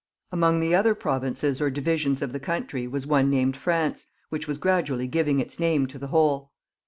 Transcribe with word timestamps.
Among 0.31 0.61
the 0.61 0.73
other 0.73 0.95
provinces 0.95 1.61
or 1.61 1.69
divisions 1.69 2.23
of 2.23 2.33
the 2.33 2.39
country 2.39 2.87
was 2.87 3.05
one 3.05 3.29
named 3.29 3.55
France, 3.55 4.07
which 4.29 4.47
was 4.47 4.57
gradually 4.57 5.05
giving 5.05 5.39
its 5.39 5.59
name 5.59 5.85
to 5.85 5.99
the 5.99 6.07
whole. 6.07 6.51